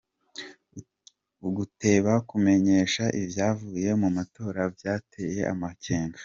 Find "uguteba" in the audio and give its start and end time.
1.47-2.11